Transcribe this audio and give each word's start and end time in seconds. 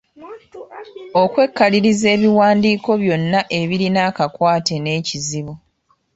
Okwekakaliriza 1.23 2.07
ebiwandiiko 2.15 2.91
byonna 3.01 3.39
ebirina 3.59 3.99
akakwate 4.09 4.73
n’ekizibu 4.79 5.53